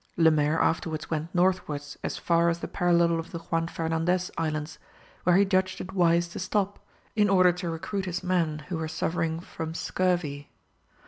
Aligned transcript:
Lemaire 0.17 0.59
afterwards 0.59 1.11
went 1.11 1.29
northwards 1.35 1.95
as 2.03 2.17
far 2.17 2.49
as 2.49 2.57
the 2.57 2.67
parallel 2.67 3.19
of 3.19 3.29
the 3.29 3.37
Juan 3.37 3.67
Fernandez 3.67 4.31
Islands, 4.35 4.79
where 5.25 5.37
he 5.37 5.45
judged 5.45 5.79
it 5.79 5.93
wise 5.93 6.27
to 6.29 6.39
stop, 6.39 6.79
in 7.15 7.29
order 7.29 7.51
to 7.51 7.69
recruit 7.69 8.05
his 8.05 8.23
men 8.23 8.63
who 8.69 8.77
were 8.79 8.87
suffering 8.87 9.39
from 9.39 9.75
scurvy. 9.75 10.49